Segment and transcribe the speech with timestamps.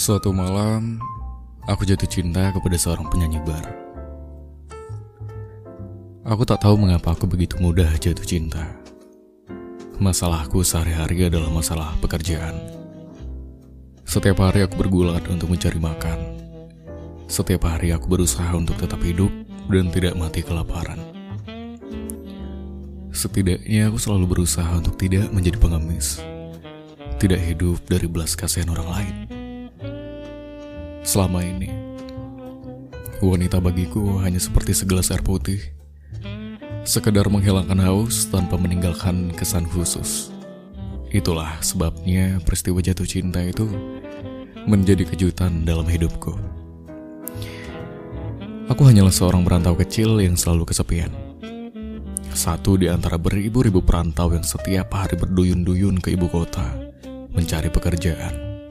[0.00, 0.96] Suatu malam,
[1.68, 3.68] aku jatuh cinta kepada seorang penyanyi bar.
[6.24, 8.64] Aku tak tahu mengapa aku begitu mudah jatuh cinta.
[10.00, 12.56] Masalahku sehari-hari adalah masalah pekerjaan.
[14.08, 16.16] Setiap hari aku bergulat untuk mencari makan.
[17.28, 19.28] Setiap hari aku berusaha untuk tetap hidup
[19.68, 20.96] dan tidak mati kelaparan.
[23.12, 26.24] Setidaknya aku selalu berusaha untuk tidak menjadi pengemis.
[27.20, 29.29] Tidak hidup dari belas kasihan orang lain.
[31.10, 31.66] Selama ini,
[33.18, 35.58] wanita bagiku hanya seperti segelas air putih.
[36.86, 40.30] Sekedar menghilangkan haus tanpa meninggalkan kesan khusus.
[41.10, 43.66] Itulah sebabnya peristiwa jatuh cinta itu
[44.70, 46.38] menjadi kejutan dalam hidupku.
[48.70, 51.10] Aku hanyalah seorang perantau kecil yang selalu kesepian.
[52.30, 56.70] Satu di antara beribu-ribu perantau yang setiap hari berduyun-duyun ke ibu kota
[57.34, 58.62] mencari pekerjaan.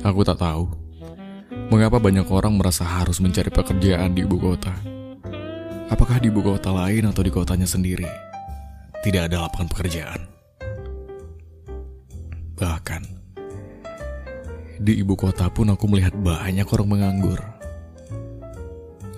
[0.00, 0.83] Aku tak tahu
[1.72, 4.74] mengapa banyak orang merasa harus mencari pekerjaan di ibu kota.
[5.88, 8.08] Apakah di ibu kota lain atau di kotanya sendiri
[9.04, 10.20] tidak ada lapangan pekerjaan?
[12.56, 13.02] Bahkan
[14.80, 17.40] di ibu kota pun aku melihat banyak orang menganggur.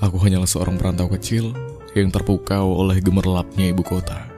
[0.05, 1.57] Aku hanyalah seorang perantau kecil
[1.97, 4.29] yang terpukau oleh gemerlapnya ibu kota.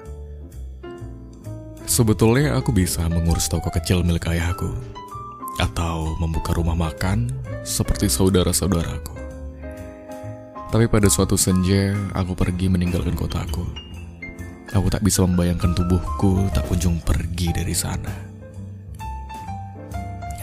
[1.89, 4.71] Sebetulnya aku bisa mengurus toko kecil milik ayahku,
[5.59, 7.29] atau membuka rumah makan
[7.67, 9.19] seperti saudara-saudaraku.
[10.69, 13.65] Tapi pada suatu senja, aku pergi meninggalkan kotaku.
[14.69, 18.13] Aku tak bisa membayangkan tubuhku tak kunjung pergi dari sana.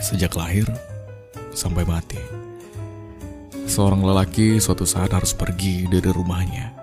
[0.01, 0.65] Sejak lahir
[1.53, 2.19] sampai mati,
[3.69, 6.73] seorang lelaki suatu saat harus pergi dari rumahnya,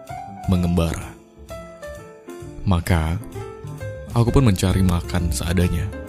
[0.46, 1.10] mengembara.
[2.62, 3.18] Maka,
[4.14, 6.01] aku pun mencari makan seadanya.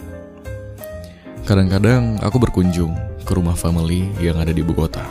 [1.44, 5.04] Kadang-kadang aku berkunjung ke rumah family yang ada di ibu kota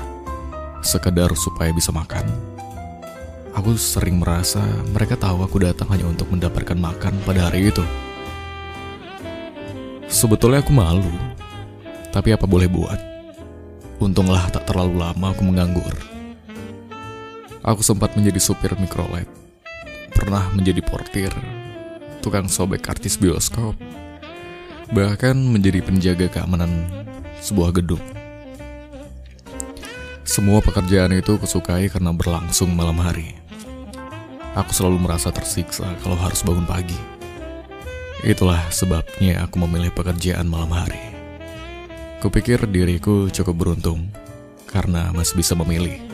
[0.82, 2.26] sekedar supaya bisa makan.
[3.54, 7.86] Aku sering merasa mereka tahu aku datang hanya untuk mendapatkan makan pada hari itu.
[10.10, 11.14] Sebetulnya aku malu,
[12.10, 12.98] tapi apa boleh buat?
[14.02, 15.94] Untunglah tak terlalu lama aku menganggur.
[17.62, 19.30] Aku sempat menjadi supir mikrolet,
[20.18, 21.30] pernah menjadi portir,
[22.26, 23.78] tukang sobek artis bioskop,
[24.92, 26.90] bahkan menjadi penjaga keamanan
[27.40, 28.04] sebuah gedung.
[30.28, 33.38] Semua pekerjaan itu kusukai karena berlangsung malam hari.
[34.58, 36.98] Aku selalu merasa tersiksa kalau harus bangun pagi.
[38.24, 41.00] Itulah sebabnya aku memilih pekerjaan malam hari.
[42.24, 44.08] Kupikir diriku cukup beruntung
[44.72, 46.13] karena masih bisa memilih.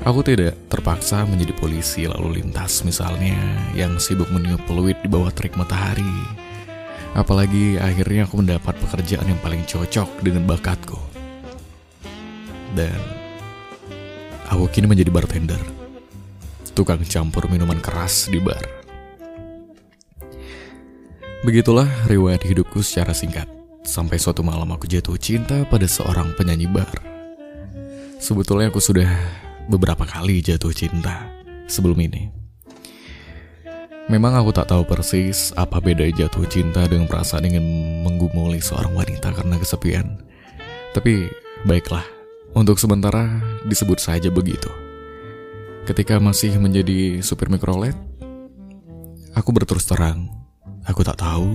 [0.00, 3.36] Aku tidak terpaksa menjadi polisi lalu lintas misalnya
[3.76, 6.08] yang sibuk meniup peluit di bawah terik matahari.
[7.12, 11.10] Apalagi akhirnya aku mendapat pekerjaan yang paling cocok dengan bakatku
[12.74, 12.96] dan
[14.46, 15.60] aku kini menjadi bartender,
[16.72, 18.62] tukang campur minuman keras di bar.
[21.40, 23.48] Begitulah riwayat hidupku secara singkat,
[23.82, 26.88] sampai suatu malam aku jatuh cinta pada seorang penyanyi bar.
[28.20, 29.08] Sebetulnya aku sudah
[29.70, 31.30] beberapa kali jatuh cinta
[31.70, 32.26] sebelum ini.
[34.10, 37.62] Memang aku tak tahu persis apa beda jatuh cinta dengan perasaan ingin
[38.02, 40.18] menggumuli seorang wanita karena kesepian.
[40.90, 41.30] Tapi
[41.62, 42.02] baiklah,
[42.58, 44.66] untuk sementara disebut saja begitu.
[45.86, 47.94] Ketika masih menjadi supir mikrolet,
[49.38, 50.26] aku berterus terang,
[50.82, 51.54] aku tak tahu.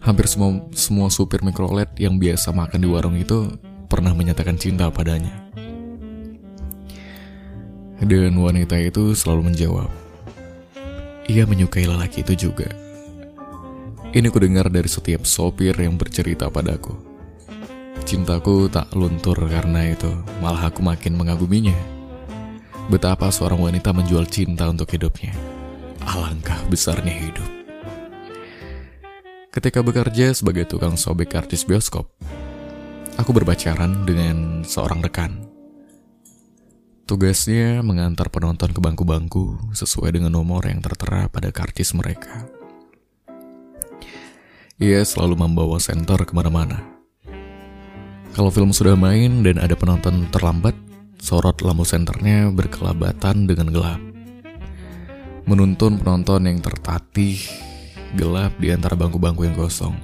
[0.00, 3.52] Hampir semua semua supir mikrolet yang biasa makan di warung itu
[3.84, 5.49] pernah menyatakan cinta padanya.
[8.00, 9.92] Dan wanita itu selalu menjawab,
[11.28, 12.72] ia menyukai lelaki itu juga.
[14.10, 16.96] Ini ku dengar dari setiap sopir yang bercerita padaku.
[18.08, 20.10] Cintaku tak luntur karena itu,
[20.40, 21.76] malah aku makin mengaguminya.
[22.88, 25.36] Betapa seorang wanita menjual cinta untuk hidupnya.
[26.02, 27.50] Alangkah besarnya hidup.
[29.52, 32.08] Ketika bekerja sebagai tukang sobek artis bioskop,
[33.20, 35.49] aku berpacaran dengan seorang rekan.
[37.10, 42.46] Tugasnya mengantar penonton ke bangku-bangku sesuai dengan nomor yang tertera pada karcis mereka.
[44.78, 47.00] Ia selalu membawa senter ke mana-mana
[48.30, 50.78] kalau film sudah main dan ada penonton terlambat,
[51.18, 53.98] sorot lampu senternya berkelabatan dengan gelap.
[55.50, 57.42] Menuntun penonton yang tertatih
[58.14, 59.98] gelap di antara bangku-bangku yang kosong.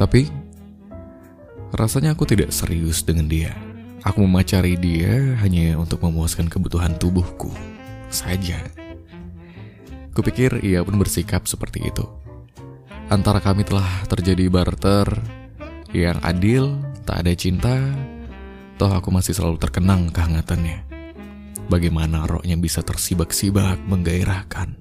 [0.00, 0.24] Tapi,
[1.76, 3.67] rasanya aku tidak serius dengan dia.
[4.06, 7.50] Aku memacari dia hanya untuk memuaskan kebutuhan tubuhku
[8.14, 8.62] saja.
[10.14, 12.06] Kupikir ia pun bersikap seperti itu.
[13.10, 15.08] Antara kami telah terjadi barter
[15.88, 16.64] Yang adil,
[17.08, 17.80] tak ada cinta,
[18.76, 20.84] toh aku masih selalu terkenang kehangatannya.
[21.72, 24.76] Bagaimana rohnya bisa tersibak-sibak, menggairahkan.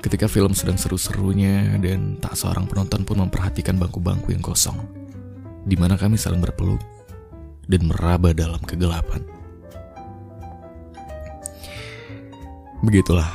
[0.00, 4.80] Ketika film sedang seru-serunya dan tak seorang penonton pun memperhatikan bangku-bangku yang kosong.
[5.68, 6.80] Di mana kami saling berpeluk
[7.66, 9.20] dan meraba dalam kegelapan.
[12.80, 13.28] Begitulah,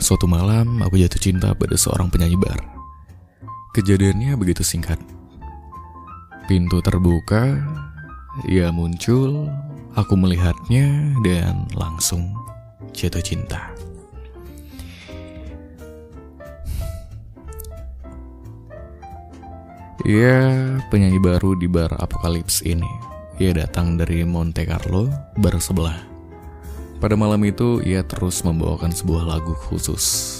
[0.00, 2.56] suatu malam aku jatuh cinta pada seorang penyanyi bar.
[3.76, 4.96] Kejadiannya begitu singkat.
[6.48, 7.60] Pintu terbuka,
[8.48, 9.52] ia muncul,
[9.94, 12.32] aku melihatnya dan langsung
[12.96, 13.70] jatuh cinta.
[20.08, 22.88] Ia penyanyi baru di bar Apokalips ini.
[23.40, 25.08] Ia datang dari Monte Carlo,
[25.40, 25.96] bar sebelah.
[27.00, 30.36] Pada malam itu, ia terus membawakan sebuah lagu khusus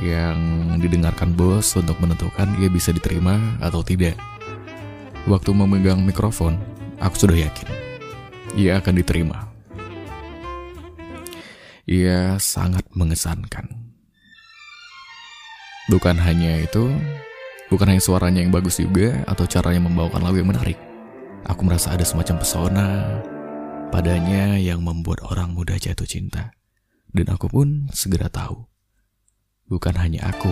[0.00, 0.36] yang
[0.80, 4.16] didengarkan bos untuk menentukan ia bisa diterima atau tidak.
[5.28, 6.56] Waktu memegang mikrofon,
[7.04, 7.68] aku sudah yakin
[8.56, 9.50] ia akan diterima.
[11.84, 13.68] Ia sangat mengesankan.
[15.92, 16.88] Bukan hanya itu,
[17.68, 20.93] bukan hanya suaranya yang bagus juga atau caranya membawakan lagu yang menarik.
[21.44, 22.88] Aku merasa ada semacam pesona,
[23.92, 26.56] padanya yang membuat orang mudah jatuh cinta.
[27.12, 28.64] Dan aku pun segera tahu,
[29.68, 30.50] bukan hanya aku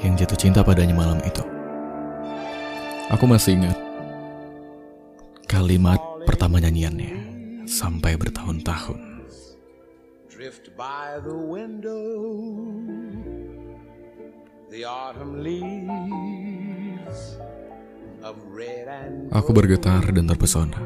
[0.00, 1.44] yang jatuh cinta padanya malam itu.
[3.10, 3.76] Aku masih ingat
[5.50, 7.16] kalimat pertama nyanyiannya
[7.66, 9.00] sampai bertahun-tahun.
[10.30, 10.72] Drift
[19.30, 20.82] Aku bergetar dan terpesona.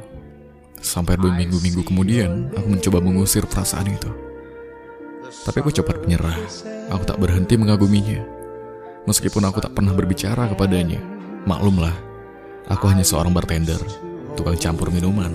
[0.85, 4.13] Sampai berminggu-minggu kemudian, aku mencoba mengusir perasaan itu.
[5.49, 6.37] Tapi aku cepat menyerah.
[6.93, 8.21] Aku tak berhenti mengaguminya.
[9.09, 11.01] Meskipun aku tak pernah berbicara kepadanya.
[11.49, 11.97] Maklumlah,
[12.69, 13.81] aku hanya seorang bartender,
[14.37, 15.33] tukang campur minuman.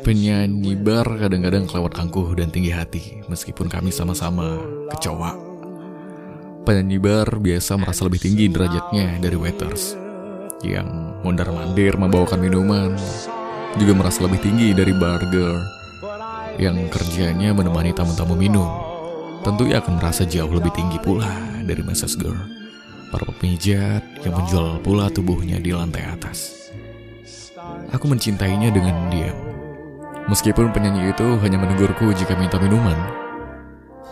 [0.00, 4.56] Penyanyi bar kadang-kadang kelewat angkuh dan tinggi hati, meskipun kami sama-sama
[4.96, 5.36] kecoa.
[6.64, 10.07] Penyanyi bar biasa merasa lebih tinggi derajatnya dari waiters
[10.66, 12.90] yang mondar-mandir membawakan minuman
[13.78, 15.58] juga merasa lebih tinggi dari bar girl
[16.58, 18.66] yang kerjanya menemani tamu-tamu minum.
[19.46, 21.30] Tentu ia akan merasa jauh lebih tinggi pula
[21.62, 22.18] dari Mrs.
[22.18, 22.34] Girl,
[23.14, 26.70] para pemijat yang menjual pula tubuhnya di lantai atas.
[27.94, 29.38] Aku mencintainya dengan diam.
[30.26, 32.98] Meskipun penyanyi itu hanya menegurku jika minta minuman,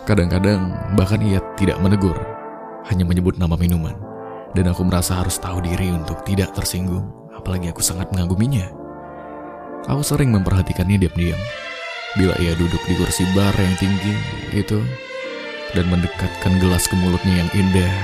[0.07, 2.17] kadang-kadang bahkan ia tidak menegur,
[2.87, 4.16] hanya menyebut nama minuman
[4.53, 8.69] dan aku merasa harus tahu diri untuk tidak tersinggung, apalagi aku sangat mengaguminya.
[9.87, 11.39] Aku sering memperhatikannya diam-diam.
[12.19, 14.13] Bila ia duduk di kursi bar yang tinggi
[14.51, 14.79] itu
[15.71, 17.95] dan mendekatkan gelas ke mulutnya yang indah,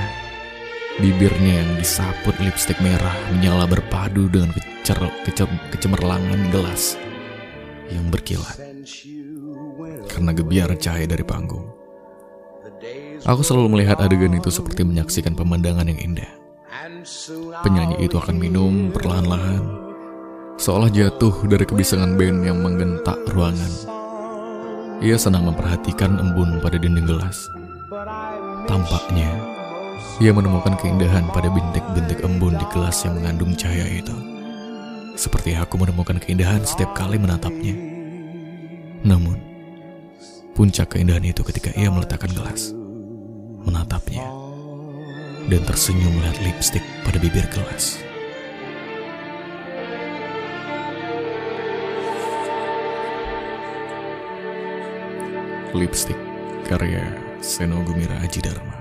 [1.02, 4.96] bibirnya yang disaput lipstik merah menyala berpadu dengan kecer
[5.26, 6.94] kecer kecemerlangan gelas
[7.90, 8.54] yang berkilat
[10.08, 11.83] karena gebiar cahaya dari panggung.
[13.24, 16.28] Aku selalu melihat adegan itu seperti menyaksikan pemandangan yang indah.
[17.64, 19.64] Penyanyi itu akan minum perlahan-lahan,
[20.60, 23.72] seolah jatuh dari kebisangan band yang menggentak ruangan.
[25.00, 27.48] Ia senang memperhatikan embun pada dinding gelas.
[28.68, 29.32] Tampaknya,
[30.20, 34.16] ia menemukan keindahan pada bintik-bintik embun di gelas yang mengandung cahaya itu.
[35.16, 37.72] Seperti aku menemukan keindahan setiap kali menatapnya.
[39.00, 39.40] Namun,
[40.52, 42.83] puncak keindahan itu ketika ia meletakkan gelas
[43.84, 44.24] menatapnya,
[45.52, 48.00] dan tersenyum melihat lipstik pada bibir gelas.
[55.76, 56.16] Lipstick
[56.64, 57.02] karya
[57.44, 58.73] Seno Gumira Aji Dharma